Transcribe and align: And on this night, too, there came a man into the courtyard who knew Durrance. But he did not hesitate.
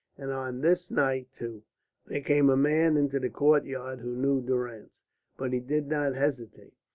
And 0.17 0.31
on 0.31 0.61
this 0.61 0.89
night, 0.89 1.31
too, 1.31 1.61
there 2.07 2.21
came 2.21 2.49
a 2.49 2.57
man 2.57 2.97
into 2.97 3.19
the 3.19 3.29
courtyard 3.29 3.99
who 3.99 4.15
knew 4.15 4.41
Durrance. 4.41 5.03
But 5.37 5.53
he 5.53 5.59
did 5.59 5.89
not 5.89 6.15
hesitate. 6.15 6.73